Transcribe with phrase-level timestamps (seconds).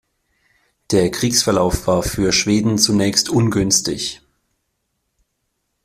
[0.89, 4.23] Der Kriegsverlauf war für Schweden zunächst ungünstig.